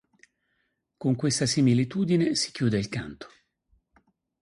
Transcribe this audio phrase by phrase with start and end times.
[0.97, 3.27] Con questa similitudine si chiude il canto.